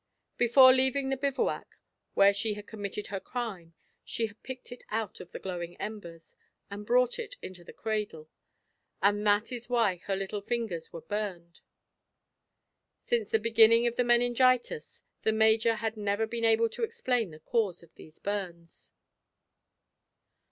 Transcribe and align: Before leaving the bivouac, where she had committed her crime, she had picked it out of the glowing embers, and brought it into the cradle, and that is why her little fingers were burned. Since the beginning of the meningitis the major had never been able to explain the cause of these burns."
Before 0.37 0.73
leaving 0.73 1.09
the 1.09 1.15
bivouac, 1.15 1.77
where 2.15 2.33
she 2.33 2.55
had 2.55 2.65
committed 2.65 3.07
her 3.13 3.19
crime, 3.19 3.75
she 4.03 4.25
had 4.25 4.41
picked 4.41 4.71
it 4.71 4.83
out 4.89 5.19
of 5.19 5.31
the 5.31 5.37
glowing 5.37 5.77
embers, 5.77 6.35
and 6.71 6.87
brought 6.87 7.19
it 7.19 7.35
into 7.43 7.63
the 7.63 7.71
cradle, 7.71 8.27
and 9.03 9.23
that 9.27 9.51
is 9.51 9.69
why 9.69 9.97
her 10.07 10.15
little 10.15 10.41
fingers 10.41 10.91
were 10.91 11.01
burned. 11.03 11.61
Since 12.97 13.29
the 13.29 13.37
beginning 13.37 13.85
of 13.85 13.95
the 13.95 14.03
meningitis 14.03 15.03
the 15.21 15.31
major 15.31 15.75
had 15.75 15.95
never 15.95 16.25
been 16.25 16.45
able 16.45 16.69
to 16.69 16.83
explain 16.83 17.29
the 17.29 17.39
cause 17.39 17.83
of 17.83 17.93
these 17.93 18.17
burns." 18.17 18.93